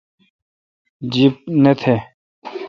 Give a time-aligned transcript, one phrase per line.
[1.13, 1.85] جب نہ تھ